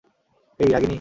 এই, 0.59 0.69
রাগিনী! 0.71 0.87